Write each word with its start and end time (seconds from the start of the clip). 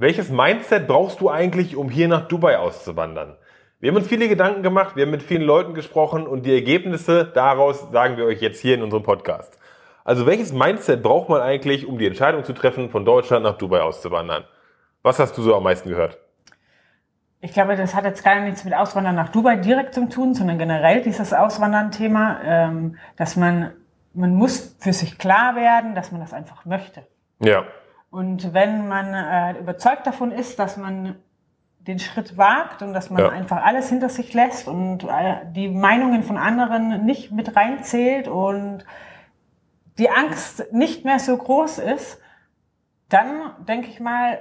welches 0.00 0.30
Mindset 0.30 0.86
brauchst 0.86 1.20
du 1.20 1.28
eigentlich, 1.28 1.76
um 1.76 1.90
hier 1.90 2.08
nach 2.08 2.26
Dubai 2.26 2.58
auszuwandern? 2.58 3.36
Wir 3.80 3.90
haben 3.90 3.96
uns 3.96 4.08
viele 4.08 4.28
Gedanken 4.28 4.62
gemacht, 4.62 4.96
wir 4.96 5.04
haben 5.04 5.10
mit 5.10 5.22
vielen 5.22 5.42
Leuten 5.42 5.74
gesprochen 5.74 6.26
und 6.26 6.46
die 6.46 6.54
Ergebnisse 6.54 7.24
daraus 7.26 7.90
sagen 7.92 8.16
wir 8.16 8.24
euch 8.24 8.40
jetzt 8.40 8.60
hier 8.60 8.74
in 8.74 8.82
unserem 8.82 9.02
Podcast. 9.02 9.58
Also 10.02 10.24
welches 10.24 10.52
Mindset 10.52 11.02
braucht 11.02 11.28
man 11.28 11.42
eigentlich, 11.42 11.86
um 11.86 11.98
die 11.98 12.06
Entscheidung 12.06 12.44
zu 12.44 12.54
treffen, 12.54 12.88
von 12.88 13.04
Deutschland 13.04 13.44
nach 13.44 13.58
Dubai 13.58 13.82
auszuwandern? 13.82 14.44
Was 15.02 15.18
hast 15.18 15.36
du 15.36 15.42
so 15.42 15.54
am 15.54 15.62
meisten 15.62 15.90
gehört? 15.90 16.18
Ich 17.42 17.52
glaube, 17.52 17.76
das 17.76 17.94
hat 17.94 18.04
jetzt 18.04 18.24
gar 18.24 18.40
nichts 18.40 18.64
mit 18.64 18.74
Auswandern 18.74 19.14
nach 19.14 19.28
Dubai 19.28 19.56
direkt 19.56 19.94
zu 19.94 20.08
tun, 20.08 20.34
sondern 20.34 20.58
generell 20.58 21.02
dieses 21.02 21.34
Auswandern-Thema, 21.34 22.40
ähm, 22.44 22.96
dass 23.16 23.36
man, 23.36 23.72
man 24.14 24.34
muss 24.34 24.76
für 24.80 24.94
sich 24.94 25.18
klar 25.18 25.56
werden, 25.56 25.94
dass 25.94 26.10
man 26.10 26.22
das 26.22 26.32
einfach 26.32 26.64
möchte. 26.64 27.06
Ja. 27.38 27.64
Und 28.10 28.52
wenn 28.52 28.88
man 28.88 29.14
äh, 29.14 29.58
überzeugt 29.58 30.06
davon 30.06 30.32
ist, 30.32 30.58
dass 30.58 30.76
man 30.76 31.16
den 31.78 31.98
Schritt 31.98 32.36
wagt 32.36 32.82
und 32.82 32.92
dass 32.92 33.08
man 33.08 33.22
ja. 33.22 33.28
einfach 33.30 33.64
alles 33.64 33.88
hinter 33.88 34.08
sich 34.08 34.34
lässt 34.34 34.68
und 34.68 35.04
äh, 35.04 35.46
die 35.52 35.68
Meinungen 35.68 36.22
von 36.22 36.36
anderen 36.36 37.04
nicht 37.06 37.32
mit 37.32 37.56
reinzählt 37.56 38.28
und 38.28 38.84
die 39.98 40.10
Angst 40.10 40.72
nicht 40.72 41.04
mehr 41.04 41.18
so 41.18 41.36
groß 41.36 41.78
ist, 41.78 42.20
dann 43.08 43.52
denke 43.66 43.88
ich 43.88 44.00
mal, 44.00 44.38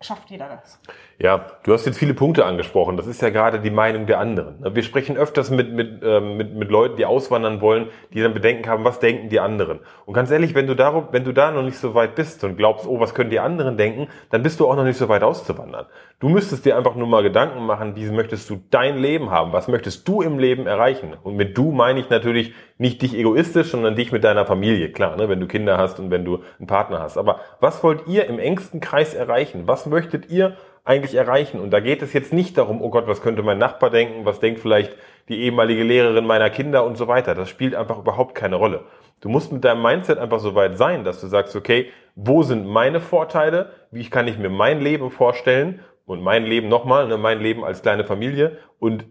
schafft 0.00 0.30
jeder 0.30 0.48
das. 0.48 0.80
Ja, 1.18 1.46
du 1.64 1.72
hast 1.72 1.84
jetzt 1.84 1.98
viele 1.98 2.14
Punkte 2.14 2.44
angesprochen. 2.44 2.96
Das 2.96 3.08
ist 3.08 3.20
ja 3.20 3.30
gerade 3.30 3.58
die 3.58 3.70
Meinung 3.70 4.06
der 4.06 4.20
anderen. 4.20 4.64
Wir 4.74 4.84
sprechen 4.84 5.16
öfters 5.16 5.50
mit, 5.50 5.72
mit, 5.72 6.02
ähm, 6.04 6.36
mit, 6.36 6.54
mit 6.54 6.70
Leuten, 6.70 6.96
die 6.96 7.04
auswandern 7.04 7.60
wollen, 7.60 7.88
die 8.12 8.22
dann 8.22 8.32
Bedenken 8.32 8.68
haben, 8.70 8.84
was 8.84 9.00
denken 9.00 9.28
die 9.28 9.40
anderen. 9.40 9.80
Und 10.06 10.14
ganz 10.14 10.30
ehrlich, 10.30 10.54
wenn 10.54 10.68
du, 10.68 10.76
darum, 10.76 11.08
wenn 11.10 11.24
du 11.24 11.32
da 11.32 11.50
noch 11.50 11.62
nicht 11.62 11.78
so 11.78 11.94
weit 11.94 12.14
bist 12.14 12.44
und 12.44 12.56
glaubst, 12.56 12.86
oh, 12.86 13.00
was 13.00 13.14
können 13.14 13.30
die 13.30 13.40
anderen 13.40 13.76
denken, 13.76 14.06
dann 14.30 14.44
bist 14.44 14.60
du 14.60 14.68
auch 14.68 14.76
noch 14.76 14.84
nicht 14.84 14.98
so 14.98 15.08
weit 15.08 15.24
auszuwandern. 15.24 15.86
Du 16.20 16.28
müsstest 16.28 16.64
dir 16.64 16.76
einfach 16.76 16.94
nur 16.94 17.08
mal 17.08 17.24
Gedanken 17.24 17.66
machen, 17.66 17.96
wie 17.96 18.08
möchtest 18.10 18.48
du 18.50 18.60
dein 18.70 18.98
Leben 18.98 19.30
haben? 19.30 19.52
Was 19.52 19.66
möchtest 19.66 20.06
du 20.06 20.22
im 20.22 20.38
Leben 20.38 20.66
erreichen? 20.68 21.14
Und 21.22 21.34
mit 21.34 21.58
du 21.58 21.72
meine 21.72 21.98
ich 21.98 22.10
natürlich 22.10 22.54
nicht 22.78 23.02
dich 23.02 23.16
egoistisch, 23.16 23.72
sondern 23.72 23.96
dich 23.96 24.12
mit 24.12 24.22
deiner 24.22 24.46
Familie. 24.46 24.92
Klar, 24.92 25.16
ne, 25.16 25.28
wenn 25.28 25.40
du 25.40 25.48
Kinder 25.48 25.78
hast 25.78 25.98
und 25.98 26.12
wenn 26.12 26.24
du 26.24 26.42
einen 26.58 26.68
Partner 26.68 27.00
hast. 27.00 27.18
Aber 27.18 27.40
was 27.60 27.82
wollt 27.82 28.06
ihr 28.06 28.26
im 28.26 28.38
engsten 28.38 28.80
Kreis 28.80 29.14
erreichen? 29.14 29.62
Was 29.66 29.87
möchtet 29.88 30.30
ihr 30.30 30.56
eigentlich 30.84 31.14
erreichen? 31.14 31.60
Und 31.60 31.70
da 31.70 31.80
geht 31.80 32.02
es 32.02 32.12
jetzt 32.12 32.32
nicht 32.32 32.56
darum, 32.56 32.80
oh 32.80 32.90
Gott, 32.90 33.06
was 33.06 33.20
könnte 33.20 33.42
mein 33.42 33.58
Nachbar 33.58 33.90
denken, 33.90 34.24
was 34.24 34.40
denkt 34.40 34.60
vielleicht 34.60 34.94
die 35.28 35.40
ehemalige 35.42 35.82
Lehrerin 35.82 36.26
meiner 36.26 36.50
Kinder 36.50 36.84
und 36.84 36.96
so 36.96 37.08
weiter. 37.08 37.34
Das 37.34 37.48
spielt 37.48 37.74
einfach 37.74 37.98
überhaupt 37.98 38.34
keine 38.34 38.56
Rolle. 38.56 38.84
Du 39.20 39.28
musst 39.28 39.52
mit 39.52 39.64
deinem 39.64 39.82
Mindset 39.82 40.18
einfach 40.18 40.38
so 40.38 40.54
weit 40.54 40.78
sein, 40.78 41.04
dass 41.04 41.20
du 41.20 41.26
sagst, 41.26 41.56
okay, 41.56 41.90
wo 42.14 42.42
sind 42.42 42.66
meine 42.66 43.00
Vorteile? 43.00 43.72
Wie 43.90 44.08
kann 44.08 44.28
ich 44.28 44.38
mir 44.38 44.50
mein 44.50 44.80
Leben 44.80 45.10
vorstellen? 45.10 45.80
Und 46.06 46.22
mein 46.22 46.44
Leben 46.44 46.68
nochmal, 46.68 47.06
ne, 47.06 47.18
mein 47.18 47.40
Leben 47.40 47.64
als 47.64 47.82
kleine 47.82 48.04
Familie. 48.04 48.58
Und 48.78 49.04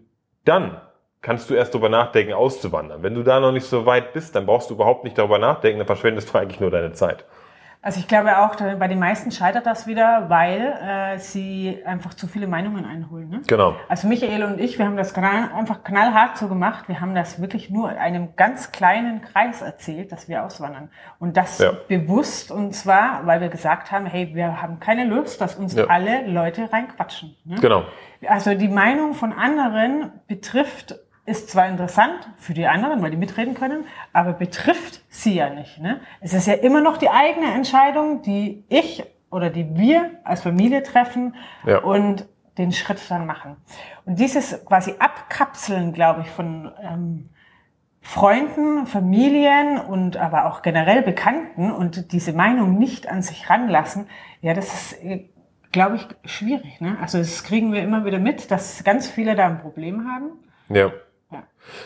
dann 0.44 0.80
kannst 1.20 1.50
du 1.50 1.54
erst 1.54 1.74
darüber 1.74 1.88
nachdenken, 1.88 2.32
auszuwandern. 2.32 3.02
Wenn 3.02 3.14
du 3.14 3.22
da 3.22 3.38
noch 3.38 3.52
nicht 3.52 3.66
so 3.66 3.86
weit 3.86 4.12
bist, 4.12 4.34
dann 4.34 4.46
brauchst 4.46 4.70
du 4.70 4.74
überhaupt 4.74 5.04
nicht 5.04 5.16
darüber 5.18 5.38
nachdenken, 5.38 5.78
dann 5.78 5.86
verschwendest 5.86 6.32
du 6.32 6.38
eigentlich 6.38 6.60
nur 6.60 6.70
deine 6.70 6.92
Zeit. 6.92 7.24
Also 7.80 8.00
ich 8.00 8.08
glaube 8.08 8.38
auch, 8.38 8.56
bei 8.56 8.88
den 8.88 8.98
meisten 8.98 9.30
scheitert 9.30 9.64
das 9.64 9.86
wieder, 9.86 10.28
weil 10.28 10.74
äh, 10.82 11.18
sie 11.18 11.78
einfach 11.84 12.12
zu 12.12 12.26
viele 12.26 12.48
Meinungen 12.48 12.84
einholen. 12.84 13.28
Ne? 13.28 13.42
Genau. 13.46 13.76
Also 13.88 14.08
Michael 14.08 14.42
und 14.42 14.60
ich, 14.60 14.78
wir 14.78 14.86
haben 14.86 14.96
das 14.96 15.14
knall, 15.14 15.50
einfach 15.54 15.84
knallhart 15.84 16.38
so 16.38 16.48
gemacht. 16.48 16.88
Wir 16.88 17.00
haben 17.00 17.14
das 17.14 17.40
wirklich 17.40 17.70
nur 17.70 17.90
einem 17.90 18.34
ganz 18.34 18.72
kleinen 18.72 19.22
Kreis 19.22 19.62
erzählt, 19.62 20.10
dass 20.10 20.28
wir 20.28 20.44
auswandern. 20.44 20.90
Und 21.20 21.36
das 21.36 21.58
ja. 21.58 21.72
bewusst 21.86 22.50
und 22.50 22.74
zwar, 22.74 23.24
weil 23.26 23.40
wir 23.40 23.48
gesagt 23.48 23.92
haben, 23.92 24.06
hey, 24.06 24.34
wir 24.34 24.60
haben 24.60 24.80
keine 24.80 25.04
Lust, 25.04 25.40
dass 25.40 25.54
uns 25.54 25.74
ja. 25.74 25.84
alle 25.84 26.26
Leute 26.26 26.72
reinquatschen. 26.72 27.36
Ne? 27.44 27.56
Genau. 27.60 27.84
Also 28.26 28.54
die 28.54 28.68
Meinung 28.68 29.14
von 29.14 29.32
anderen 29.32 30.10
betrifft 30.26 30.96
ist 31.28 31.50
zwar 31.50 31.68
interessant 31.68 32.28
für 32.38 32.54
die 32.54 32.66
anderen, 32.66 33.02
weil 33.02 33.10
die 33.10 33.16
mitreden 33.16 33.54
können, 33.54 33.84
aber 34.12 34.32
betrifft 34.32 35.02
sie 35.08 35.34
ja 35.34 35.50
nicht. 35.50 35.78
Ne? 35.78 36.00
Es 36.20 36.32
ist 36.32 36.46
ja 36.46 36.54
immer 36.54 36.80
noch 36.80 36.96
die 36.96 37.10
eigene 37.10 37.52
Entscheidung, 37.52 38.22
die 38.22 38.64
ich 38.68 39.04
oder 39.30 39.50
die 39.50 39.76
wir 39.76 40.10
als 40.24 40.40
Familie 40.40 40.82
treffen 40.82 41.34
ja. 41.64 41.78
und 41.78 42.26
den 42.56 42.72
Schritt 42.72 42.98
dann 43.10 43.26
machen. 43.26 43.56
Und 44.04 44.18
dieses 44.18 44.64
quasi 44.64 44.94
Abkapseln, 44.98 45.92
glaube 45.92 46.22
ich, 46.22 46.30
von 46.30 46.72
ähm, 46.82 47.28
Freunden, 48.00 48.86
Familien 48.86 49.78
und 49.78 50.16
aber 50.16 50.46
auch 50.46 50.62
generell 50.62 51.02
Bekannten 51.02 51.70
und 51.70 52.12
diese 52.12 52.32
Meinung 52.32 52.78
nicht 52.78 53.08
an 53.08 53.22
sich 53.22 53.48
ranlassen, 53.50 54.06
ja, 54.40 54.54
das 54.54 54.72
ist, 54.72 55.04
äh, 55.04 55.28
glaube 55.72 55.96
ich, 55.96 56.08
schwierig. 56.24 56.80
Ne? 56.80 56.96
Also 57.00 57.18
das 57.18 57.44
kriegen 57.44 57.72
wir 57.72 57.82
immer 57.82 58.04
wieder 58.04 58.18
mit, 58.18 58.50
dass 58.50 58.82
ganz 58.82 59.08
viele 59.08 59.36
da 59.36 59.46
ein 59.46 59.60
Problem 59.60 60.08
haben. 60.10 60.30
Ja. 60.68 60.90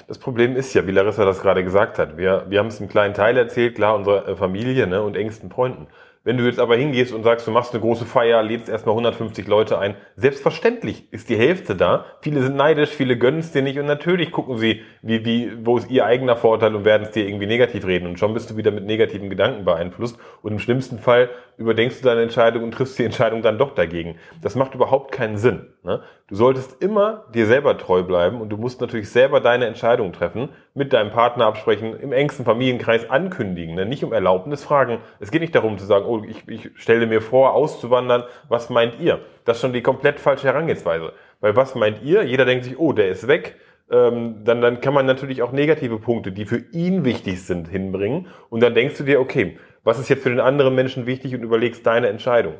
Das 0.07 0.19
Problem 0.19 0.55
ist 0.57 0.75
ja, 0.75 0.87
wie 0.87 0.93
Larissa 0.93 1.25
das 1.25 1.43
gerade 1.43 1.65
gesagt 1.65 1.99
hat, 1.99 2.17
wir, 2.17 2.47
wir 2.49 2.59
haben 2.59 2.69
es 2.69 2.81
im 2.81 2.89
kleinen 2.89 3.15
Teil 3.15 3.37
erzählt, 3.37 3.75
klar, 3.75 3.97
unserer 3.97 4.37
Familie 4.37 4.87
ne, 4.87 5.03
und 5.03 5.17
engsten 5.17 5.51
Freunden. 5.51 5.89
Wenn 6.25 6.37
du 6.37 6.45
jetzt 6.45 6.61
aber 6.61 6.77
hingehst 6.77 7.13
und 7.13 7.25
sagst, 7.25 7.49
du 7.49 7.51
machst 7.51 7.73
eine 7.73 7.81
große 7.81 8.05
Feier, 8.05 8.45
lädst 8.45 8.69
erstmal 8.69 8.93
150 8.93 9.49
Leute 9.49 9.81
ein, 9.81 9.97
selbstverständlich 10.15 11.13
ist 11.13 11.29
die 11.29 11.37
Hälfte 11.37 11.75
da. 11.75 12.05
Viele 12.21 12.43
sind 12.43 12.55
neidisch, 12.55 12.91
viele 12.91 13.19
gönnen 13.19 13.41
es 13.41 13.51
dir 13.51 13.63
nicht 13.63 13.77
und 13.81 13.87
natürlich 13.87 14.31
gucken 14.31 14.57
sie, 14.57 14.83
wie, 15.03 15.25
wie, 15.25 15.53
wo 15.67 15.79
ist 15.79 15.91
ihr 15.91 16.07
eigener 16.07 16.37
Vorteil 16.37 16.77
und 16.77 16.85
werden 16.85 17.03
es 17.03 17.11
dir 17.11 17.27
irgendwie 17.27 17.47
negativ 17.47 17.85
reden. 17.85 18.07
Und 18.07 18.21
schon 18.21 18.35
bist 18.35 18.49
du 18.51 18.57
wieder 18.57 18.71
mit 18.71 18.85
negativen 18.85 19.31
Gedanken 19.31 19.65
beeinflusst 19.65 20.17
und 20.43 20.53
im 20.53 20.61
schlimmsten 20.61 21.01
Fall 21.01 21.29
überdenkst 21.63 22.01
du 22.01 22.05
deine 22.05 22.23
Entscheidung 22.23 22.63
und 22.63 22.73
triffst 22.73 22.99
die 22.99 23.05
Entscheidung 23.05 23.43
dann 23.43 23.59
doch 23.59 23.75
dagegen. 23.75 24.17
Das 24.43 24.55
macht 24.55 24.75
überhaupt 24.75 25.13
keinen 25.13 25.37
Sinn. 25.37 25.73
Ne? 25.83 26.03
Du 26.29 26.35
solltest 26.35 26.83
immer 26.83 27.25
dir 27.35 27.47
selber 27.47 27.79
treu 27.79 28.03
bleiben 28.03 28.41
und 28.41 28.51
du 28.51 28.57
musst 28.57 28.81
natürlich 28.81 29.11
selber 29.11 29.41
deine 29.41 29.67
Entscheidung 29.67 30.13
treffen, 30.13 30.51
mit 30.75 30.93
deinem 30.93 31.11
Partner 31.11 31.47
absprechen, 31.47 31.99
im 31.99 32.13
engsten 32.13 32.45
Familienkreis 32.45 33.09
ankündigen, 33.09 33.75
ne? 33.75 33.87
nicht 33.87 34.05
um 34.05 34.13
Erlaubnis 34.13 34.63
fragen. 34.63 34.99
Es 35.21 35.31
geht 35.31 35.41
nicht 35.41 35.55
darum 35.55 35.79
zu 35.79 35.87
sagen, 35.87 36.05
oh, 36.07 36.23
ich, 36.23 36.47
ich 36.49 36.71
stelle 36.75 37.07
mir 37.07 37.21
vor, 37.21 37.55
auszuwandern, 37.55 38.25
was 38.49 38.71
meint 38.71 39.01
ihr? 39.01 39.21
Das 39.45 39.57
ist 39.57 39.63
schon 39.63 39.73
die 39.73 39.83
komplett 39.83 40.21
falsche 40.21 40.47
Herangehensweise. 40.47 41.13
Weil 41.41 41.57
was 41.57 41.75
meint 41.75 42.03
ihr? 42.03 42.23
Jeder 42.23 42.45
denkt 42.45 42.65
sich, 42.65 42.79
oh, 42.79 42.93
der 42.93 43.09
ist 43.09 43.27
weg. 43.27 43.57
Ähm, 43.91 44.45
dann, 44.45 44.63
dann 44.63 44.81
kann 44.81 44.95
man 44.95 45.05
natürlich 45.05 45.43
auch 45.43 45.53
negative 45.53 45.99
Punkte, 45.99 46.33
die 46.33 46.47
für 46.47 46.65
ihn 46.73 47.05
wichtig 47.05 47.43
sind, 47.43 47.69
hinbringen. 47.69 48.29
Und 48.49 48.63
dann 48.63 48.75
denkst 48.75 48.97
du 48.97 49.05
dir, 49.05 49.21
okay, 49.21 49.59
was 49.85 49.99
ist 49.99 50.09
jetzt 50.09 50.23
für 50.23 50.31
den 50.31 50.41
anderen 50.41 50.75
Menschen 50.75 51.07
wichtig 51.07 51.35
und 51.35 51.43
überlegst 51.43 51.87
deine 51.87 52.09
Entscheidung. 52.09 52.55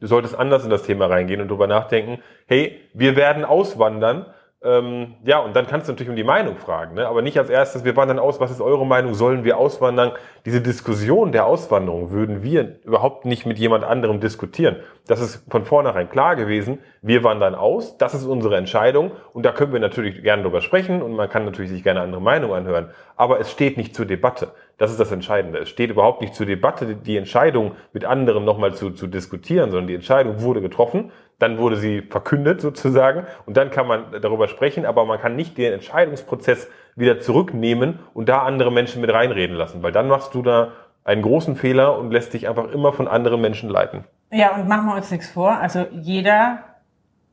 Du 0.00 0.06
solltest 0.06 0.34
anders 0.34 0.64
in 0.64 0.70
das 0.70 0.82
Thema 0.82 1.06
reingehen 1.06 1.40
und 1.40 1.48
darüber 1.48 1.66
nachdenken, 1.66 2.22
hey, 2.46 2.80
wir 2.94 3.16
werden 3.16 3.44
auswandern. 3.44 4.26
Ähm, 4.62 5.14
ja, 5.24 5.38
und 5.38 5.56
dann 5.56 5.66
kannst 5.66 5.88
du 5.88 5.92
natürlich 5.92 6.10
um 6.10 6.16
die 6.16 6.24
Meinung 6.24 6.56
fragen, 6.58 6.94
ne? 6.94 7.08
aber 7.08 7.22
nicht 7.22 7.38
als 7.38 7.48
erstes, 7.48 7.82
wir 7.86 7.96
wandern 7.96 8.18
aus, 8.18 8.40
was 8.40 8.50
ist 8.50 8.60
eure 8.60 8.84
Meinung, 8.84 9.14
sollen 9.14 9.42
wir 9.42 9.56
auswandern? 9.56 10.12
Diese 10.44 10.60
Diskussion 10.60 11.32
der 11.32 11.46
Auswanderung 11.46 12.10
würden 12.10 12.42
wir 12.42 12.78
überhaupt 12.84 13.24
nicht 13.24 13.46
mit 13.46 13.58
jemand 13.58 13.84
anderem 13.84 14.20
diskutieren. 14.20 14.76
Das 15.06 15.22
ist 15.22 15.50
von 15.50 15.64
vornherein 15.64 16.10
klar 16.10 16.36
gewesen, 16.36 16.78
wir 17.00 17.24
wandern 17.24 17.54
aus, 17.54 17.96
das 17.96 18.12
ist 18.12 18.26
unsere 18.26 18.58
Entscheidung 18.58 19.12
und 19.32 19.46
da 19.46 19.52
können 19.52 19.72
wir 19.72 19.80
natürlich 19.80 20.22
gerne 20.22 20.42
drüber 20.42 20.60
sprechen 20.60 21.00
und 21.00 21.14
man 21.14 21.30
kann 21.30 21.46
natürlich 21.46 21.70
sich 21.70 21.82
gerne 21.82 22.02
andere 22.02 22.20
Meinung 22.20 22.52
anhören, 22.52 22.90
aber 23.16 23.40
es 23.40 23.50
steht 23.50 23.78
nicht 23.78 23.94
zur 23.94 24.04
Debatte. 24.04 24.52
Das 24.80 24.90
ist 24.90 24.98
das 24.98 25.12
Entscheidende. 25.12 25.58
Es 25.58 25.68
steht 25.68 25.90
überhaupt 25.90 26.22
nicht 26.22 26.34
zur 26.34 26.46
Debatte, 26.46 26.96
die 26.96 27.18
Entscheidung 27.18 27.72
mit 27.92 28.06
anderen 28.06 28.46
nochmal 28.46 28.72
zu, 28.72 28.92
zu 28.92 29.08
diskutieren, 29.08 29.70
sondern 29.70 29.88
die 29.88 29.94
Entscheidung 29.94 30.40
wurde 30.40 30.62
getroffen, 30.62 31.12
dann 31.38 31.58
wurde 31.58 31.76
sie 31.76 32.00
verkündet 32.00 32.62
sozusagen 32.62 33.26
und 33.44 33.58
dann 33.58 33.70
kann 33.70 33.86
man 33.86 34.04
darüber 34.22 34.48
sprechen, 34.48 34.86
aber 34.86 35.04
man 35.04 35.20
kann 35.20 35.36
nicht 35.36 35.58
den 35.58 35.74
Entscheidungsprozess 35.74 36.66
wieder 36.96 37.20
zurücknehmen 37.20 37.98
und 38.14 38.30
da 38.30 38.40
andere 38.40 38.72
Menschen 38.72 39.02
mit 39.02 39.12
reinreden 39.12 39.54
lassen, 39.54 39.82
weil 39.82 39.92
dann 39.92 40.08
machst 40.08 40.34
du 40.34 40.40
da 40.40 40.72
einen 41.04 41.20
großen 41.20 41.56
Fehler 41.56 41.98
und 41.98 42.10
lässt 42.10 42.32
dich 42.32 42.48
einfach 42.48 42.72
immer 42.72 42.94
von 42.94 43.06
anderen 43.06 43.42
Menschen 43.42 43.68
leiten. 43.68 44.04
Ja, 44.32 44.54
und 44.54 44.66
machen 44.66 44.86
wir 44.86 44.94
uns 44.94 45.10
nichts 45.10 45.28
vor. 45.28 45.58
Also 45.58 45.88
jeder 45.92 46.60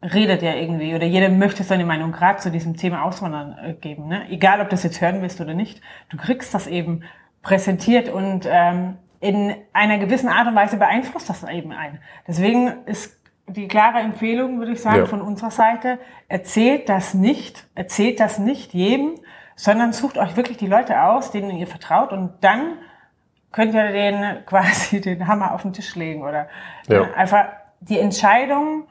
redet 0.04 0.42
ja 0.42 0.54
irgendwie 0.54 0.94
oder 0.95 1.06
jeder 1.06 1.30
möchte 1.30 1.63
seine 1.63 1.86
Meinung 1.86 2.12
gerade 2.12 2.39
zu 2.39 2.51
diesem 2.51 2.75
Thema 2.75 3.04
Auswandern 3.04 3.57
äh, 3.63 3.74
geben. 3.74 4.10
Ne? 4.10 4.30
Egal, 4.30 4.60
ob 4.60 4.68
du 4.68 4.72
das 4.72 4.83
jetzt 4.83 5.00
hören 5.00 5.22
willst 5.22 5.39
oder 5.39 5.54
nicht. 5.54 5.80
Du 6.10 6.18
kriegst 6.18 6.54
das 6.54 6.68
eben 6.68 7.04
präsentiert 7.42 8.10
und 8.10 8.48
ähm, 8.50 8.98
in 9.19 9.56
einer 9.74 9.98
gewissen 9.98 10.30
Art 10.30 10.48
und 10.48 10.56
Weise 10.56 10.78
beeinflusst 10.78 11.30
das 11.30 11.44
eben 11.44 11.72
ein. 11.72 12.00
Deswegen 12.28 12.86
ist 12.86 13.18
die 13.48 13.68
klare 13.68 14.00
Empfehlung, 14.00 14.60
würde 14.60 14.74
ich 14.74 14.81
sagen, 14.81 15.00
ja. 15.00 15.06
von 15.06 15.22
unserer 15.22 15.51
Seite, 15.51 16.00
erzählt 16.28 16.89
das 16.89 17.13
nicht, 17.13 17.66
erzählt 17.75 18.19
das 18.19 18.39
nicht 18.39 18.74
jedem, 18.74 19.16
sondern 19.56 19.94
sucht 19.94 20.18
euch 20.18 20.36
wirklich 20.36 20.57
die 20.57 20.68
Leute 20.68 21.01
aus, 21.01 21.31
denen 21.31 21.51
ihr 21.51 21.68
vertraut 21.68 22.12
und 22.12 22.34
dann 22.42 22.78
könnt 23.51 23.74
ihr 23.74 23.92
den 23.92 24.24
quasi 24.45 25.01
den 25.01 25.28
Hammer 25.28 25.54
auf 25.54 25.62
den 25.62 25.74
Tisch 25.74 25.95
legen 25.95 26.22
oder 26.24 26.48
ja. 26.88 27.04
einfach 27.13 27.45
die 27.80 28.00
Entscheidung 28.00 28.88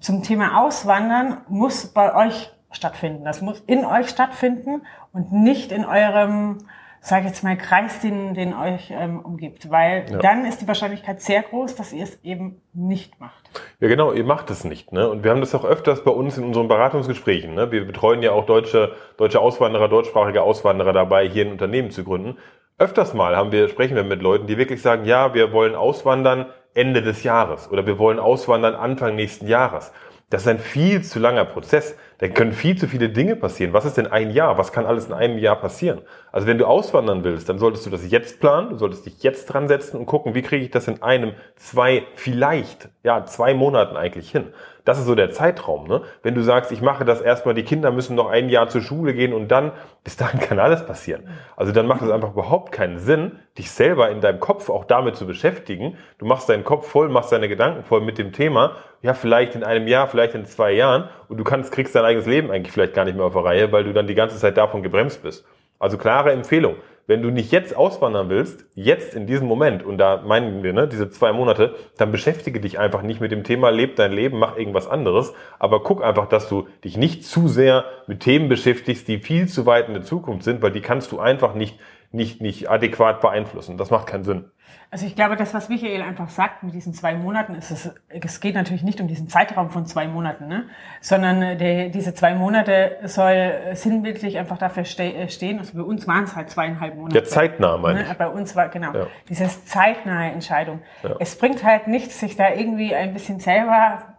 zum 0.00 0.22
Thema 0.22 0.60
Auswandern 0.60 1.38
muss 1.48 1.86
bei 1.86 2.14
euch 2.14 2.50
stattfinden. 2.72 3.24
Das 3.24 3.40
muss 3.40 3.60
in 3.60 3.84
euch 3.84 4.08
stattfinden 4.08 4.82
und 5.12 5.32
nicht 5.32 5.70
in 5.72 5.84
eurem 5.84 6.58
sage 7.04 7.26
jetzt 7.26 7.42
mal, 7.42 7.58
Kreis, 7.58 7.98
den, 8.00 8.32
den 8.32 8.54
euch 8.54 8.92
ähm, 8.92 9.20
umgibt. 9.20 9.68
Weil 9.70 10.06
ja. 10.08 10.18
dann 10.18 10.46
ist 10.46 10.62
die 10.62 10.68
Wahrscheinlichkeit 10.68 11.20
sehr 11.20 11.42
groß, 11.42 11.74
dass 11.74 11.92
ihr 11.92 12.04
es 12.04 12.18
eben 12.22 12.62
nicht 12.72 13.18
macht. 13.20 13.50
Ja, 13.80 13.88
genau, 13.88 14.12
ihr 14.12 14.24
macht 14.24 14.50
es 14.50 14.62
nicht. 14.62 14.92
Ne? 14.92 15.08
Und 15.10 15.24
wir 15.24 15.32
haben 15.32 15.40
das 15.40 15.54
auch 15.54 15.64
öfters 15.64 16.04
bei 16.04 16.12
uns 16.12 16.38
in 16.38 16.44
unseren 16.44 16.68
Beratungsgesprächen. 16.68 17.54
Ne? 17.54 17.72
Wir 17.72 17.84
betreuen 17.84 18.22
ja 18.22 18.30
auch 18.30 18.46
deutsche, 18.46 18.94
deutsche 19.16 19.40
Auswanderer, 19.40 19.88
deutschsprachige 19.88 20.42
Auswanderer 20.42 20.92
dabei, 20.92 21.28
hier 21.28 21.44
ein 21.44 21.52
Unternehmen 21.52 21.90
zu 21.90 22.04
gründen. 22.04 22.38
Öfters 22.78 23.14
mal 23.14 23.36
haben 23.36 23.50
wir, 23.50 23.68
sprechen 23.68 23.96
wir 23.96 24.04
mit 24.04 24.22
Leuten, 24.22 24.46
die 24.46 24.56
wirklich 24.56 24.80
sagen, 24.80 25.04
ja, 25.04 25.34
wir 25.34 25.52
wollen 25.52 25.74
auswandern 25.74 26.46
Ende 26.72 27.02
des 27.02 27.24
Jahres 27.24 27.70
oder 27.70 27.84
wir 27.84 27.98
wollen 27.98 28.20
auswandern 28.20 28.74
Anfang 28.74 29.16
nächsten 29.16 29.48
Jahres. 29.48 29.92
Das 30.30 30.42
ist 30.42 30.48
ein 30.48 30.60
viel 30.60 31.02
zu 31.02 31.18
langer 31.18 31.44
Prozess. 31.44 31.96
Da 32.22 32.28
können 32.28 32.52
viel 32.52 32.78
zu 32.78 32.86
viele 32.86 33.08
Dinge 33.08 33.34
passieren. 33.34 33.72
Was 33.72 33.84
ist 33.84 33.96
denn 33.96 34.06
ein 34.06 34.30
Jahr? 34.30 34.56
Was 34.56 34.70
kann 34.70 34.86
alles 34.86 35.06
in 35.06 35.12
einem 35.12 35.38
Jahr 35.38 35.56
passieren? 35.60 36.02
Also 36.30 36.46
wenn 36.46 36.56
du 36.56 36.66
auswandern 36.66 37.24
willst, 37.24 37.48
dann 37.48 37.58
solltest 37.58 37.84
du 37.84 37.90
das 37.90 38.08
jetzt 38.08 38.38
planen. 38.38 38.70
Du 38.70 38.76
solltest 38.76 39.06
dich 39.06 39.24
jetzt 39.24 39.46
dran 39.46 39.66
setzen 39.66 39.96
und 39.96 40.06
gucken, 40.06 40.32
wie 40.36 40.42
kriege 40.42 40.64
ich 40.64 40.70
das 40.70 40.86
in 40.86 41.02
einem, 41.02 41.32
zwei, 41.56 42.06
vielleicht, 42.14 42.90
ja, 43.02 43.24
zwei 43.24 43.52
Monaten 43.52 43.96
eigentlich 43.96 44.30
hin. 44.30 44.52
Das 44.84 44.98
ist 44.98 45.06
so 45.06 45.14
der 45.14 45.30
Zeitraum. 45.30 45.86
Ne? 45.86 46.02
Wenn 46.22 46.34
du 46.34 46.42
sagst, 46.42 46.72
ich 46.72 46.80
mache 46.80 47.04
das 47.04 47.20
erstmal, 47.20 47.54
die 47.54 47.64
Kinder 47.64 47.90
müssen 47.90 48.16
noch 48.16 48.28
ein 48.28 48.48
Jahr 48.48 48.68
zur 48.68 48.80
Schule 48.80 49.14
gehen 49.14 49.32
und 49.32 49.48
dann, 49.48 49.72
bis 50.04 50.16
dahin 50.16 50.40
kann 50.40 50.58
alles 50.58 50.86
passieren. 50.86 51.28
Also 51.56 51.72
dann 51.72 51.86
macht 51.86 52.02
es 52.02 52.10
einfach 52.10 52.32
überhaupt 52.32 52.72
keinen 52.72 52.98
Sinn, 52.98 53.38
dich 53.58 53.70
selber 53.70 54.10
in 54.10 54.20
deinem 54.20 54.40
Kopf 54.40 54.70
auch 54.70 54.84
damit 54.84 55.16
zu 55.16 55.26
beschäftigen. 55.26 55.96
Du 56.18 56.26
machst 56.26 56.48
deinen 56.48 56.64
Kopf 56.64 56.88
voll, 56.88 57.08
machst 57.08 57.32
deine 57.32 57.48
Gedanken 57.48 57.84
voll 57.84 58.00
mit 58.00 58.18
dem 58.18 58.32
Thema, 58.32 58.76
ja, 59.02 59.14
vielleicht 59.14 59.56
in 59.56 59.64
einem 59.64 59.88
Jahr, 59.88 60.06
vielleicht 60.06 60.34
in 60.34 60.46
zwei 60.46 60.72
Jahren 60.72 61.08
und 61.28 61.38
du 61.38 61.44
kannst, 61.44 61.72
kriegst 61.72 61.94
dein 61.94 62.04
eigenes 62.04 62.26
Leben 62.26 62.50
eigentlich 62.50 62.72
vielleicht 62.72 62.94
gar 62.94 63.04
nicht 63.04 63.16
mehr 63.16 63.26
auf 63.26 63.32
der 63.32 63.44
Reihe, 63.44 63.72
weil 63.72 63.84
du 63.84 63.92
dann 63.92 64.06
die 64.06 64.14
ganze 64.14 64.36
Zeit 64.36 64.56
davon 64.56 64.82
gebremst 64.82 65.22
bist. 65.22 65.44
Also 65.80 65.98
klare 65.98 66.30
Empfehlung 66.30 66.76
wenn 67.12 67.20
du 67.20 67.28
nicht 67.28 67.52
jetzt 67.52 67.76
auswandern 67.76 68.30
willst, 68.30 68.64
jetzt 68.74 69.14
in 69.14 69.26
diesem 69.26 69.46
Moment, 69.46 69.82
und 69.82 69.98
da 69.98 70.22
meinen 70.26 70.62
wir, 70.62 70.72
ne, 70.72 70.88
diese 70.88 71.10
zwei 71.10 71.30
Monate, 71.34 71.74
dann 71.98 72.10
beschäftige 72.10 72.58
dich 72.58 72.78
einfach 72.78 73.02
nicht 73.02 73.20
mit 73.20 73.30
dem 73.30 73.44
Thema, 73.44 73.68
leb 73.68 73.96
dein 73.96 74.12
Leben, 74.12 74.38
mach 74.38 74.56
irgendwas 74.56 74.88
anderes, 74.88 75.34
aber 75.58 75.82
guck 75.82 76.02
einfach, 76.02 76.26
dass 76.26 76.48
du 76.48 76.68
dich 76.84 76.96
nicht 76.96 77.26
zu 77.26 77.48
sehr 77.48 77.84
mit 78.06 78.20
Themen 78.20 78.48
beschäftigst, 78.48 79.08
die 79.08 79.18
viel 79.18 79.46
zu 79.46 79.66
weit 79.66 79.88
in 79.88 79.94
der 79.94 80.04
Zukunft 80.04 80.44
sind, 80.44 80.62
weil 80.62 80.70
die 80.70 80.80
kannst 80.80 81.12
du 81.12 81.18
einfach 81.18 81.54
nicht, 81.54 81.78
nicht, 82.12 82.40
nicht 82.40 82.70
adäquat 82.70 83.20
beeinflussen. 83.20 83.78
Das 83.78 83.90
macht 83.90 84.06
keinen 84.06 84.24
Sinn. 84.24 84.50
Also 84.90 85.06
ich 85.06 85.16
glaube, 85.16 85.36
das, 85.36 85.54
was 85.54 85.68
Michael 85.70 86.02
einfach 86.02 86.28
sagt 86.28 86.62
mit 86.62 86.74
diesen 86.74 86.92
zwei 86.92 87.14
Monaten, 87.14 87.54
ist 87.54 87.70
es, 87.70 87.90
es 88.08 88.40
geht 88.40 88.54
natürlich 88.54 88.82
nicht 88.82 89.00
um 89.00 89.08
diesen 89.08 89.28
Zeitraum 89.28 89.70
von 89.70 89.86
zwei 89.86 90.06
Monaten, 90.06 90.48
ne? 90.48 90.64
sondern 91.00 91.40
äh, 91.42 91.56
der, 91.56 91.88
diese 91.88 92.14
zwei 92.14 92.34
Monate 92.34 92.98
soll 93.04 93.60
sinnbildlich 93.72 94.36
einfach 94.36 94.58
dafür 94.58 94.84
ste 94.84 95.14
äh, 95.14 95.28
stehen. 95.30 95.58
Also 95.58 95.78
bei 95.78 95.82
uns 95.82 96.06
waren 96.06 96.24
es 96.24 96.36
halt 96.36 96.50
zweieinhalb 96.50 96.96
Monate. 96.96 97.16
Ja, 97.16 97.24
zeitnah, 97.24 97.78
meine 97.78 98.04
ne? 98.04 98.14
Bei 98.18 98.28
uns 98.28 98.54
war, 98.54 98.68
genau, 98.68 98.92
ja. 98.92 99.06
dieses 99.28 99.64
zeitnahe 99.64 100.30
Entscheidung. 100.30 100.82
Ja. 101.02 101.16
Es 101.18 101.36
bringt 101.36 101.64
halt 101.64 101.86
nichts, 101.86 102.20
sich 102.20 102.36
da 102.36 102.50
irgendwie 102.50 102.94
ein 102.94 103.14
bisschen 103.14 103.40
selber 103.40 104.18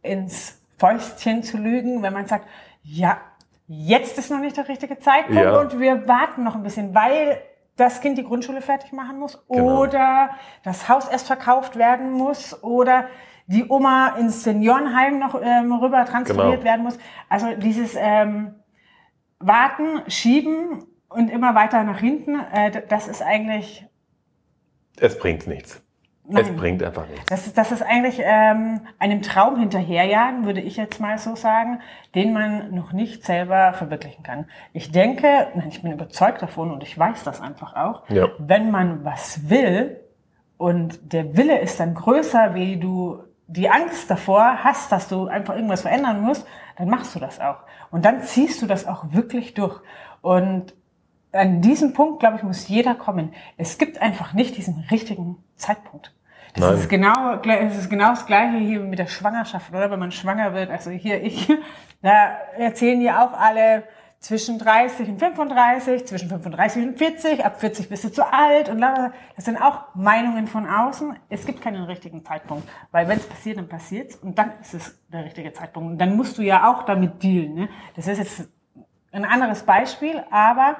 ins 0.00 0.62
Fäustchen 0.78 1.42
zu 1.42 1.58
lügen, 1.58 2.02
wenn 2.02 2.14
man 2.14 2.26
sagt, 2.26 2.46
ja, 2.82 3.18
jetzt 3.68 4.18
ist 4.18 4.30
noch 4.30 4.40
nicht 4.40 4.56
der 4.56 4.68
richtige 4.68 4.98
Zeitpunkt 4.98 5.42
ja. 5.42 5.60
und 5.60 5.78
wir 5.78 6.08
warten 6.08 6.42
noch 6.42 6.56
ein 6.56 6.62
bisschen, 6.62 6.94
weil 6.94 7.40
das 7.76 8.00
Kind 8.00 8.18
die 8.18 8.24
Grundschule 8.24 8.60
fertig 8.60 8.92
machen 8.92 9.18
muss 9.18 9.46
genau. 9.48 9.82
oder 9.82 10.30
das 10.64 10.88
Haus 10.88 11.06
erst 11.08 11.26
verkauft 11.26 11.76
werden 11.76 12.10
muss 12.10 12.62
oder 12.62 13.08
die 13.46 13.66
Oma 13.68 14.16
ins 14.18 14.42
Seniorenheim 14.42 15.18
noch 15.18 15.40
ähm, 15.40 15.72
rüber 15.72 16.04
transferiert 16.04 16.60
genau. 16.60 16.64
werden 16.64 16.82
muss. 16.82 16.98
Also 17.28 17.54
dieses 17.54 17.94
ähm, 17.96 18.54
Warten, 19.38 20.02
Schieben 20.10 20.84
und 21.08 21.30
immer 21.30 21.54
weiter 21.54 21.84
nach 21.84 22.00
hinten, 22.00 22.38
äh, 22.52 22.82
das 22.88 23.06
ist 23.06 23.22
eigentlich... 23.22 23.86
Es 24.98 25.18
bringt 25.18 25.46
nichts. 25.46 25.82
Nein. 26.30 26.44
Es 26.44 26.56
bringt 26.56 26.82
einfach 26.82 27.08
nichts. 27.08 27.24
Das, 27.26 27.52
das 27.54 27.72
ist 27.72 27.82
eigentlich 27.82 28.20
ähm, 28.22 28.82
einem 28.98 29.22
Traum 29.22 29.58
hinterherjagen, 29.58 30.44
würde 30.44 30.60
ich 30.60 30.76
jetzt 30.76 31.00
mal 31.00 31.16
so 31.16 31.34
sagen, 31.34 31.80
den 32.14 32.34
man 32.34 32.74
noch 32.74 32.92
nicht 32.92 33.24
selber 33.24 33.72
verwirklichen 33.72 34.22
kann. 34.22 34.46
Ich 34.74 34.92
denke, 34.92 35.48
nein, 35.54 35.68
ich 35.70 35.80
bin 35.80 35.90
überzeugt 35.90 36.42
davon 36.42 36.70
und 36.70 36.82
ich 36.82 36.98
weiß 36.98 37.24
das 37.24 37.40
einfach 37.40 37.74
auch, 37.74 38.02
ja. 38.10 38.28
wenn 38.38 38.70
man 38.70 39.04
was 39.06 39.48
will 39.48 40.00
und 40.58 41.12
der 41.14 41.34
Wille 41.36 41.58
ist 41.60 41.80
dann 41.80 41.94
größer, 41.94 42.54
wie 42.54 42.76
du 42.76 43.20
die 43.46 43.70
Angst 43.70 44.10
davor 44.10 44.62
hast, 44.62 44.92
dass 44.92 45.08
du 45.08 45.28
einfach 45.28 45.54
irgendwas 45.54 45.82
verändern 45.82 46.20
musst, 46.20 46.46
dann 46.76 46.90
machst 46.90 47.14
du 47.14 47.18
das 47.18 47.40
auch. 47.40 47.56
Und 47.90 48.04
dann 48.04 48.20
ziehst 48.22 48.60
du 48.60 48.66
das 48.66 48.86
auch 48.86 49.12
wirklich 49.12 49.54
durch. 49.54 49.80
Und 50.20 50.74
an 51.32 51.62
diesem 51.62 51.94
Punkt, 51.94 52.20
glaube 52.20 52.36
ich, 52.36 52.42
muss 52.42 52.68
jeder 52.68 52.94
kommen. 52.94 53.32
Es 53.56 53.78
gibt 53.78 54.02
einfach 54.02 54.34
nicht 54.34 54.56
diesen 54.58 54.84
richtigen 54.90 55.36
Zeitpunkt. 55.56 56.12
Das 56.58 56.70
Nein. 56.70 56.78
ist 56.80 56.88
genau, 56.88 57.40
es 57.40 57.78
ist 57.78 57.88
genau 57.88 58.10
das 58.10 58.26
Gleiche 58.26 58.56
hier 58.58 58.80
mit 58.80 58.98
der 58.98 59.06
Schwangerschaft, 59.06 59.70
oder? 59.70 59.90
Wenn 59.92 60.00
man 60.00 60.10
schwanger 60.10 60.54
wird, 60.54 60.70
also 60.70 60.90
hier 60.90 61.22
ich, 61.22 61.48
da 62.02 62.36
erzählen 62.56 63.00
ja 63.00 63.24
auch 63.24 63.32
alle 63.38 63.84
zwischen 64.18 64.58
30 64.58 65.08
und 65.08 65.18
35, 65.20 66.04
zwischen 66.04 66.28
35 66.28 66.82
und 66.82 66.98
40, 66.98 67.44
ab 67.44 67.60
40 67.60 67.88
bist 67.88 68.02
du 68.02 68.08
zu 68.08 68.32
alt 68.32 68.68
und 68.68 68.80
das 68.80 69.44
sind 69.44 69.56
auch 69.56 69.94
Meinungen 69.94 70.48
von 70.48 70.68
außen. 70.68 71.14
Es 71.28 71.46
gibt 71.46 71.62
keinen 71.62 71.84
richtigen 71.84 72.24
Zeitpunkt, 72.24 72.68
weil 72.90 73.06
wenn 73.06 73.18
es 73.18 73.26
passiert, 73.26 73.58
dann 73.58 73.68
passiert's 73.68 74.16
und 74.16 74.36
dann 74.36 74.54
ist 74.60 74.74
es 74.74 74.98
der 75.12 75.24
richtige 75.24 75.52
Zeitpunkt. 75.52 75.92
Und 75.92 75.98
dann 75.98 76.16
musst 76.16 76.36
du 76.38 76.42
ja 76.42 76.68
auch 76.68 76.82
damit 76.82 77.22
dealen. 77.22 77.54
Ne? 77.54 77.68
Das 77.94 78.08
ist 78.08 78.18
jetzt 78.18 78.48
ein 79.12 79.24
anderes 79.24 79.62
Beispiel, 79.62 80.24
aber 80.32 80.78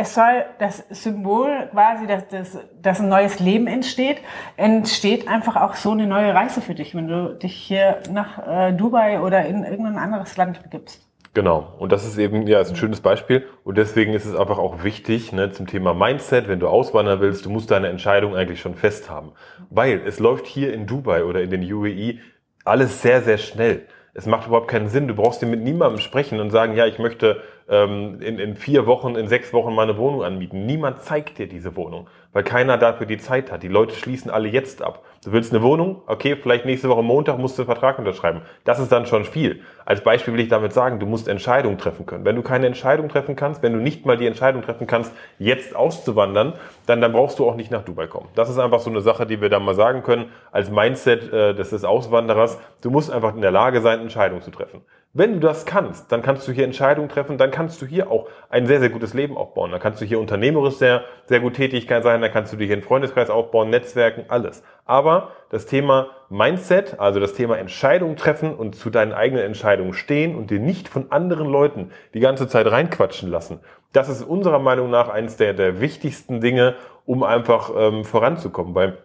es 0.00 0.14
soll 0.14 0.46
das 0.58 0.84
Symbol 0.88 1.68
quasi, 1.72 2.06
dass, 2.06 2.26
dass, 2.28 2.58
dass 2.80 3.00
ein 3.00 3.10
neues 3.10 3.38
Leben 3.38 3.66
entsteht, 3.66 4.18
entsteht 4.56 5.28
einfach 5.28 5.56
auch 5.56 5.74
so 5.74 5.90
eine 5.90 6.06
neue 6.06 6.34
Reise 6.34 6.62
für 6.62 6.74
dich, 6.74 6.94
wenn 6.94 7.06
du 7.06 7.34
dich 7.34 7.54
hier 7.54 7.98
nach 8.10 8.46
äh, 8.46 8.72
Dubai 8.72 9.20
oder 9.20 9.44
in 9.44 9.62
irgendein 9.64 9.98
anderes 9.98 10.36
Land 10.38 10.62
begibst. 10.62 11.06
Genau. 11.34 11.74
Und 11.78 11.92
das 11.92 12.04
ist 12.06 12.18
eben, 12.18 12.46
ja, 12.46 12.60
ist 12.60 12.70
ein 12.70 12.76
schönes 12.76 13.02
Beispiel. 13.02 13.46
Und 13.62 13.78
deswegen 13.78 14.14
ist 14.14 14.24
es 14.24 14.34
einfach 14.34 14.58
auch 14.58 14.82
wichtig, 14.82 15.32
ne, 15.32 15.52
zum 15.52 15.66
Thema 15.66 15.94
Mindset, 15.94 16.48
wenn 16.48 16.58
du 16.58 16.66
auswandern 16.66 17.20
willst, 17.20 17.44
du 17.44 17.50
musst 17.50 17.70
deine 17.70 17.88
Entscheidung 17.88 18.34
eigentlich 18.34 18.60
schon 18.60 18.74
fest 18.74 19.10
haben. 19.10 19.32
Weil 19.68 20.00
es 20.06 20.18
läuft 20.18 20.46
hier 20.46 20.72
in 20.72 20.86
Dubai 20.86 21.24
oder 21.24 21.42
in 21.42 21.50
den 21.50 21.62
UAE 21.72 22.18
alles 22.64 23.02
sehr, 23.02 23.20
sehr 23.20 23.38
schnell. 23.38 23.86
Es 24.12 24.26
macht 24.26 24.48
überhaupt 24.48 24.68
keinen 24.68 24.88
Sinn. 24.88 25.06
Du 25.06 25.14
brauchst 25.14 25.40
dir 25.40 25.46
mit 25.46 25.60
niemandem 25.60 26.00
sprechen 26.00 26.40
und 26.40 26.50
sagen, 26.50 26.74
ja, 26.74 26.86
ich 26.86 26.98
möchte 26.98 27.42
ähm, 27.70 28.20
in, 28.20 28.38
in 28.38 28.56
vier 28.56 28.86
Wochen, 28.86 29.14
in 29.14 29.28
sechs 29.28 29.52
Wochen 29.52 29.74
meine 29.74 29.96
Wohnung 29.96 30.24
anmieten. 30.24 30.66
Niemand 30.66 31.02
zeigt 31.02 31.38
dir 31.38 31.46
diese 31.46 31.76
Wohnung, 31.76 32.08
weil 32.32 32.42
keiner 32.42 32.76
dafür 32.76 33.06
die 33.06 33.18
Zeit 33.18 33.50
hat. 33.52 33.62
Die 33.62 33.68
Leute 33.68 33.94
schließen 33.94 34.30
alle 34.30 34.48
jetzt 34.48 34.82
ab. 34.82 35.04
Du 35.24 35.32
willst 35.32 35.52
eine 35.52 35.62
Wohnung? 35.62 36.02
Okay, 36.06 36.34
vielleicht 36.34 36.64
nächste 36.64 36.88
Woche 36.88 37.02
Montag 37.02 37.38
musst 37.38 37.58
du 37.58 37.62
einen 37.62 37.66
Vertrag 37.66 37.98
unterschreiben. 37.98 38.40
Das 38.64 38.80
ist 38.80 38.90
dann 38.90 39.06
schon 39.06 39.24
viel. 39.24 39.60
Als 39.84 40.02
Beispiel 40.02 40.34
will 40.34 40.40
ich 40.40 40.48
damit 40.48 40.72
sagen, 40.72 40.98
du 40.98 41.06
musst 41.06 41.28
Entscheidungen 41.28 41.78
treffen 41.78 42.06
können. 42.06 42.24
Wenn 42.24 42.36
du 42.36 42.42
keine 42.42 42.66
Entscheidung 42.66 43.08
treffen 43.08 43.36
kannst, 43.36 43.62
wenn 43.62 43.72
du 43.72 43.78
nicht 43.78 44.06
mal 44.06 44.16
die 44.16 44.26
Entscheidung 44.26 44.62
treffen 44.62 44.86
kannst, 44.86 45.12
jetzt 45.38 45.76
auszuwandern, 45.76 46.54
dann, 46.86 47.00
dann 47.00 47.12
brauchst 47.12 47.38
du 47.38 47.46
auch 47.48 47.54
nicht 47.54 47.70
nach 47.70 47.84
Dubai 47.84 48.06
kommen. 48.06 48.28
Das 48.34 48.48
ist 48.48 48.58
einfach 48.58 48.80
so 48.80 48.90
eine 48.90 49.02
Sache, 49.02 49.26
die 49.26 49.40
wir 49.40 49.48
da 49.48 49.60
mal 49.60 49.74
sagen 49.74 50.02
können, 50.02 50.30
als 50.52 50.70
Mindset 50.70 51.32
äh, 51.32 51.54
des 51.54 51.84
Auswanderers. 51.84 52.58
Du 52.82 52.90
musst 52.90 53.12
einfach 53.12 53.34
in 53.34 53.42
der 53.42 53.50
Lage 53.50 53.80
sein, 53.82 54.00
Entscheidungen 54.00 54.42
zu 54.42 54.50
treffen. 54.50 54.80
Wenn 55.12 55.32
du 55.32 55.40
das 55.40 55.66
kannst, 55.66 56.12
dann 56.12 56.22
kannst 56.22 56.46
du 56.46 56.52
hier 56.52 56.62
Entscheidungen 56.62 57.08
treffen, 57.08 57.36
dann 57.36 57.50
kannst 57.50 57.82
du 57.82 57.86
hier 57.86 58.12
auch 58.12 58.28
ein 58.48 58.68
sehr, 58.68 58.78
sehr 58.78 58.90
gutes 58.90 59.12
Leben 59.12 59.36
aufbauen. 59.36 59.72
Dann 59.72 59.80
kannst 59.80 60.00
du 60.00 60.04
hier 60.04 60.20
unternehmerisch 60.20 60.74
sehr, 60.74 61.02
sehr 61.26 61.40
gut 61.40 61.54
Tätigkeit 61.54 62.04
sein, 62.04 62.20
dann 62.20 62.30
kannst 62.30 62.52
du 62.52 62.56
dir 62.56 62.66
hier 62.66 62.76
einen 62.76 62.84
Freundeskreis 62.84 63.28
aufbauen, 63.28 63.70
Netzwerken, 63.70 64.26
alles. 64.28 64.62
Aber 64.84 65.32
das 65.50 65.66
Thema 65.66 66.10
Mindset, 66.28 67.00
also 67.00 67.18
das 67.18 67.34
Thema 67.34 67.58
Entscheidungen 67.58 68.14
treffen 68.14 68.54
und 68.54 68.76
zu 68.76 68.88
deinen 68.88 69.12
eigenen 69.12 69.42
Entscheidungen 69.42 69.94
stehen 69.94 70.36
und 70.36 70.52
dir 70.52 70.60
nicht 70.60 70.88
von 70.88 71.10
anderen 71.10 71.48
Leuten 71.48 71.90
die 72.14 72.20
ganze 72.20 72.46
Zeit 72.46 72.70
reinquatschen 72.70 73.28
lassen, 73.28 73.58
das 73.92 74.08
ist 74.08 74.22
unserer 74.22 74.60
Meinung 74.60 74.90
nach 74.90 75.08
eines 75.08 75.36
der, 75.36 75.54
der 75.54 75.80
wichtigsten 75.80 76.40
Dinge, 76.40 76.76
um 77.04 77.24
einfach 77.24 77.72
ähm, 77.76 78.04
voranzukommen. 78.04 78.76
Weil 78.76 78.98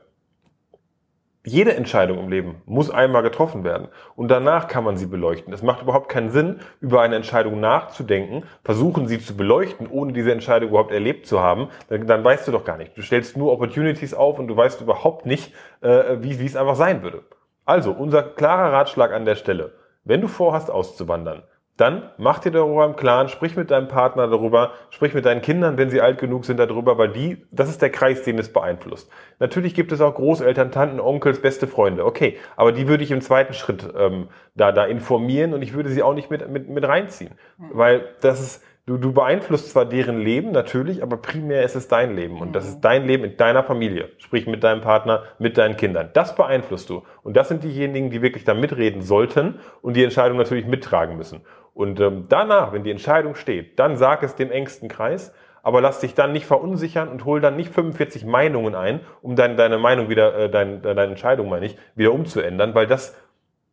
jede 1.45 1.75
Entscheidung 1.75 2.19
im 2.19 2.29
Leben 2.29 2.61
muss 2.65 2.89
einmal 2.89 3.23
getroffen 3.23 3.63
werden 3.63 3.87
und 4.15 4.29
danach 4.29 4.67
kann 4.67 4.83
man 4.83 4.97
sie 4.97 5.05
beleuchten. 5.05 5.53
Es 5.53 5.61
macht 5.61 5.81
überhaupt 5.81 6.09
keinen 6.09 6.31
Sinn, 6.31 6.59
über 6.81 7.01
eine 7.01 7.15
Entscheidung 7.15 7.59
nachzudenken, 7.59 8.43
versuchen 8.63 9.07
sie 9.07 9.19
zu 9.19 9.37
beleuchten, 9.37 9.87
ohne 9.87 10.13
diese 10.13 10.31
Entscheidung 10.31 10.69
überhaupt 10.69 10.91
erlebt 10.91 11.27
zu 11.27 11.39
haben. 11.39 11.69
Dann, 11.89 12.07
dann 12.07 12.23
weißt 12.23 12.47
du 12.47 12.51
doch 12.51 12.65
gar 12.65 12.77
nicht. 12.77 12.97
Du 12.97 13.01
stellst 13.01 13.37
nur 13.37 13.51
Opportunities 13.51 14.13
auf 14.13 14.39
und 14.39 14.47
du 14.47 14.57
weißt 14.57 14.81
überhaupt 14.81 15.25
nicht, 15.25 15.53
äh, 15.81 16.17
wie, 16.19 16.39
wie 16.39 16.45
es 16.45 16.55
einfach 16.55 16.75
sein 16.75 17.03
würde. 17.03 17.23
Also 17.65 17.91
unser 17.91 18.23
klarer 18.23 18.73
Ratschlag 18.73 19.11
an 19.11 19.25
der 19.25 19.35
Stelle. 19.35 19.73
Wenn 20.03 20.21
du 20.21 20.27
vorhast 20.27 20.69
auszuwandern, 20.69 21.43
dann 21.77 22.09
mach 22.17 22.39
dir 22.39 22.51
darüber 22.51 22.85
im 22.85 22.95
Klaren, 22.95 23.27
sprich 23.27 23.55
mit 23.57 23.69
deinem 23.69 23.87
Partner 23.87 24.27
darüber, 24.27 24.71
sprich 24.89 25.13
mit 25.13 25.25
deinen 25.25 25.41
Kindern, 25.41 25.77
wenn 25.77 25.89
sie 25.89 25.99
alt 25.99 26.17
genug 26.17 26.45
sind, 26.45 26.57
darüber, 26.57 26.97
weil 26.97 27.09
die, 27.09 27.45
das 27.51 27.69
ist 27.69 27.81
der 27.81 27.89
Kreis, 27.89 28.23
den 28.23 28.39
es 28.39 28.51
beeinflusst. 28.53 29.09
Natürlich 29.39 29.73
gibt 29.73 29.91
es 29.91 29.99
auch 29.99 30.15
Großeltern, 30.15 30.71
Tanten, 30.71 30.99
Onkels, 30.99 31.41
beste 31.41 31.67
Freunde, 31.67 32.05
okay, 32.05 32.37
aber 32.55 32.71
die 32.71 32.87
würde 32.87 33.03
ich 33.03 33.11
im 33.11 33.21
zweiten 33.21 33.53
Schritt 33.53 33.87
ähm, 33.97 34.29
da, 34.55 34.71
da 34.71 34.85
informieren 34.85 35.53
und 35.53 35.61
ich 35.61 35.73
würde 35.73 35.89
sie 35.89 36.01
auch 36.01 36.13
nicht 36.13 36.31
mit, 36.31 36.49
mit, 36.49 36.69
mit 36.69 36.87
reinziehen, 36.87 37.33
mhm. 37.57 37.69
weil 37.73 38.05
das 38.21 38.39
ist, 38.39 38.63
Du, 38.87 38.99
du 38.99 39.13
beeinflusst 39.13 39.71
zwar 39.71 39.85
deren 39.85 40.19
Leben 40.19 40.51
natürlich, 40.51 41.01
aber 41.01 41.17
primär 41.17 41.63
ist 41.63 41.73
es 41.73 41.87
dein 41.87 42.15
Leben. 42.15 42.39
Und 42.39 42.55
das 42.55 42.67
ist 42.67 42.81
dein 42.81 43.07
Leben 43.07 43.23
in 43.23 43.35
deiner 43.35 43.63
Familie. 43.63 44.11
Sprich 44.19 44.45
mit 44.45 44.63
deinem 44.63 44.81
Partner, 44.81 45.23
mit 45.39 45.57
deinen 45.57 45.75
Kindern. 45.75 46.11
Das 46.13 46.35
beeinflusst 46.35 46.91
du. 46.91 47.01
Und 47.23 47.35
das 47.35 47.47
sind 47.47 47.63
diejenigen, 47.63 48.11
die 48.11 48.21
wirklich 48.21 48.43
da 48.43 48.53
mitreden 48.53 49.01
sollten 49.01 49.55
und 49.81 49.95
die 49.95 50.03
Entscheidung 50.03 50.37
natürlich 50.37 50.67
mittragen 50.67 51.17
müssen. 51.17 51.41
Und 51.75 51.99
ähm, 51.99 52.25
danach, 52.29 52.71
wenn 52.71 52.83
die 52.83 52.89
Entscheidung 52.89 53.35
steht, 53.35 53.77
dann 53.77 53.97
sag 53.97 54.23
es 54.23 54.35
dem 54.35 54.49
engsten 54.49 54.87
Kreis, 54.87 55.33
aber 55.61 55.81
lass 55.81 55.99
dich 55.99 56.13
dann 56.13 56.31
nicht 56.31 56.45
verunsichern 56.45 57.09
und 57.09 57.25
hol 57.25 57.41
dann 57.41 57.57
nicht 57.57 57.73
45 57.73 58.23
Meinungen 58.23 58.75
ein, 58.75 59.01
um 59.21 59.35
deine, 59.35 59.55
deine 59.55 59.77
Meinung 59.77 60.07
wieder, 60.09 60.35
äh, 60.37 60.49
deine, 60.49 60.77
deine 60.77 61.03
Entscheidung, 61.03 61.49
meine 61.49 61.65
ich, 61.65 61.77
wieder 61.95 62.13
umzuändern, 62.13 62.73
weil 62.75 62.87
das 62.87 63.13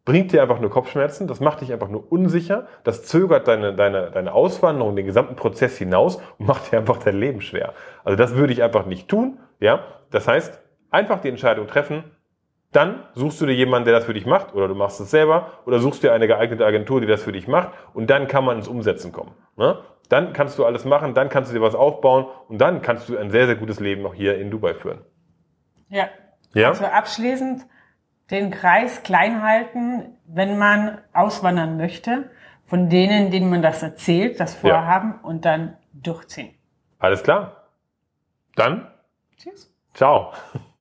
bringt 0.05 0.33
dir 0.33 0.43
einfach 0.43 0.59
nur 0.59 0.71
Kopfschmerzen, 0.71 1.29
das 1.29 1.39
macht 1.39 1.61
dich 1.61 1.73
einfach 1.73 1.89
nur 1.89 2.11
unsicher, 2.11 2.67
das 2.83 3.05
zögert 3.05 3.47
deine, 3.47 3.73
deine, 3.73 4.11
deine 4.11 4.33
Auswanderung, 4.33 4.97
den 4.97 5.07
gesamten 5.07 5.37
Prozess 5.37 5.79
hinaus 5.79 6.17
und 6.39 6.49
macht 6.49 6.73
dir 6.73 6.79
einfach 6.79 6.97
dein 6.97 7.21
Leben 7.21 7.41
schwer. 7.41 7.73
Also 8.03 8.17
das 8.17 8.35
würde 8.35 8.53
ich 8.53 8.65
einfach 8.65 8.85
nicht 8.85 9.07
tun, 9.07 9.39
ja. 9.61 9.85
Das 10.11 10.27
heißt, 10.27 10.61
einfach 10.91 11.21
die 11.21 11.29
Entscheidung 11.29 11.69
treffen, 11.69 12.03
dann 12.73 13.05
suchst 13.15 13.41
du 13.41 13.47
dir 13.47 13.55
jemanden, 13.55 13.85
der 13.85 13.95
das 13.95 14.07
für 14.07 14.15
dich 14.15 14.27
macht, 14.27 14.55
oder 14.55 14.67
du 14.67 14.75
machst 14.75 14.99
es 15.01 15.11
selber, 15.11 15.51
oder 15.67 15.79
suchst 15.79 16.03
dir 16.03 16.13
eine 16.13 16.27
geeignete 16.27 16.65
Agentur, 16.65 17.01
die 17.01 17.07
das 17.07 17.23
für 17.23 17.33
dich 17.33 17.47
macht, 17.47 17.71
und 17.93 18.09
dann 18.09 18.27
kann 18.27 18.45
man 18.45 18.57
ins 18.57 18.67
Umsetzen 18.67 19.13
kommen. 19.13 19.33
Ne? 19.57 19.79
Dann 20.09 20.33
kannst 20.33 20.59
du 20.59 20.65
alles 20.65 20.85
machen, 20.85 21.15
dann 21.15 21.29
kannst 21.29 21.51
du 21.51 21.55
dir 21.55 21.63
was 21.63 21.75
aufbauen, 21.75 22.27
und 22.49 22.59
dann 22.59 22.81
kannst 22.83 23.09
du 23.09 23.17
ein 23.17 23.31
sehr, 23.31 23.47
sehr 23.47 23.57
gutes 23.57 23.79
Leben 23.79 24.05
auch 24.07 24.15
hier 24.15 24.39
in 24.39 24.51
Dubai 24.51 24.75
führen. 24.75 25.03
Ja. 25.89 26.09
Ja? 26.55 26.71
Also 26.71 26.87
abschließend 26.87 27.67
den 28.31 28.51
Kreis 28.51 29.03
klein 29.03 29.43
halten, 29.43 30.17
wenn 30.27 30.59
man 30.59 30.99
auswandern 31.13 31.77
möchte, 31.77 32.31
von 32.65 32.89
denen, 32.89 33.31
denen 33.31 33.51
man 33.51 33.61
das 33.61 33.83
erzählt, 33.83 34.41
das 34.41 34.55
Vorhaben, 34.55 35.21
und 35.23 35.45
dann 35.45 35.77
durchziehen. 35.93 36.55
Alles 36.99 37.23
klar. 37.23 37.69
Dann, 38.57 38.87
Tschüss. 39.37 39.71
ciao. 39.93 40.33